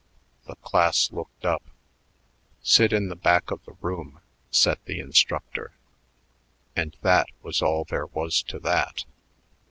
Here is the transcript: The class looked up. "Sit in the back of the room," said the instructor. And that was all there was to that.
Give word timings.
The 0.47 0.55
class 0.55 1.11
looked 1.11 1.45
up. 1.45 1.61
"Sit 2.63 2.91
in 2.91 3.09
the 3.09 3.15
back 3.15 3.51
of 3.51 3.63
the 3.65 3.73
room," 3.81 4.19
said 4.49 4.79
the 4.85 4.99
instructor. 4.99 5.73
And 6.75 6.97
that 7.03 7.27
was 7.43 7.61
all 7.61 7.83
there 7.83 8.07
was 8.07 8.41
to 8.47 8.57
that. 8.61 9.05